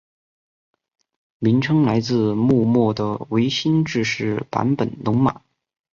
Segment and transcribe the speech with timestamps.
[1.37, 5.43] 名称来自幕末的维新志士坂本龙马。